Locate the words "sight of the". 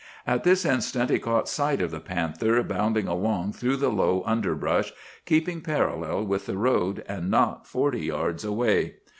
1.47-1.99